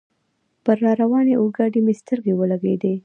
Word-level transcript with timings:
پر 0.63 0.77
را 0.83 0.91
روانې 1.01 1.33
اورګاډي 1.41 1.79
مې 1.85 1.93
سترګې 2.01 2.33
ولګېدلې. 2.35 2.95